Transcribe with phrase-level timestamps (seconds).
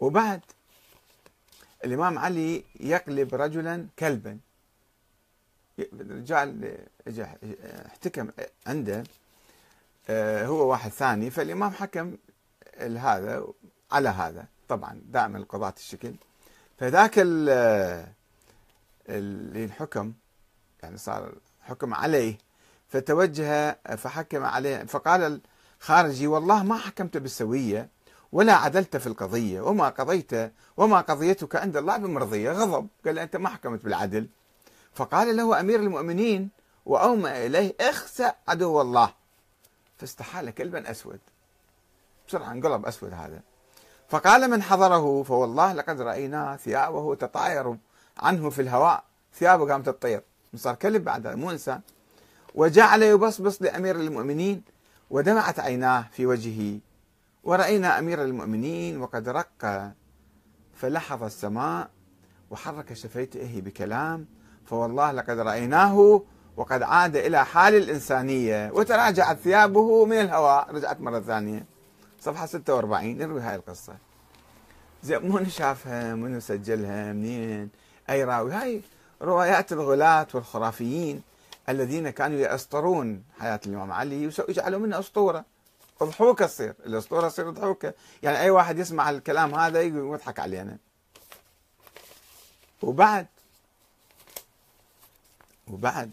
[0.00, 0.40] وبعد
[1.84, 4.38] الإمام علي يقلب رجلا كلبا.
[6.10, 6.78] رجال
[7.86, 8.30] احتكم
[8.66, 9.04] عنده
[10.08, 12.16] آه، هو واحد ثاني فالإمام حكم
[12.78, 13.46] هذا
[13.92, 14.46] على هذا.
[14.68, 16.14] طبعا دائما القضاة الشكل.
[16.78, 18.04] فذاك اللي
[19.64, 20.12] الحكم
[20.82, 22.38] يعني صار حكم عليه
[22.88, 25.40] فتوجه فحكم عليه فقال
[25.80, 27.88] الخارجي والله ما حكمت بالسوية.
[28.32, 32.88] ولا عدلت في القضية وما قضيت وما قضيتك عند الله بمرضية غضب.
[33.06, 34.28] قال أنت ما حكمت بالعدل.
[34.94, 36.50] فقال له أمير المؤمنين
[36.86, 39.12] وأومأ إليه اخسأ عدو الله.
[39.98, 41.20] فاستحال كلبا أسود.
[42.28, 43.40] بسرعة انقلب أسود هذا.
[44.08, 47.76] فقال من حضره فوالله لقد رأيناه ثيابه تطاير
[48.18, 49.04] عنه في الهواء.
[49.34, 50.22] ثيابه قامت تطير.
[50.56, 51.80] صار كلب بعد مو إنسان
[52.54, 54.62] وجعل يبصبص لأمير المؤمنين
[55.10, 56.78] ودمعت عيناه في وجهه.
[57.44, 59.92] ورأينا أمير المؤمنين وقد رق
[60.74, 61.90] فلحظ السماء
[62.50, 64.26] وحرك شفيته بكلام
[64.64, 66.22] فوالله لقد رأيناه
[66.56, 71.66] وقد عاد إلى حال الإنسانية وتراجعت ثيابه من الهواء رجعت مرة ثانية.
[72.20, 73.96] صفحة 46 نروي هاي القصة.
[75.02, 77.70] زين منو شافها منو سجلها منين؟
[78.10, 78.82] أي راوي؟ هاي
[79.22, 81.22] روايات الغلاة والخرافيين
[81.68, 85.44] الذين كانوا يأسطرون حياة الإمام علي ويجعلوا منها أسطورة.
[86.00, 90.78] اضحوكة تصير الأسطورة تصير ضحوكة يعني أي واحد يسمع الكلام هذا يضحك علينا
[92.82, 93.26] وبعد
[95.68, 96.08] وبعد.